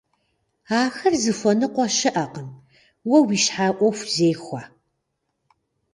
[0.81, 2.49] Ахэр зыхуэныкъуэ щыӀэкъым,
[3.09, 4.61] уэ уи щхьэ Ӏуэху зехуэ.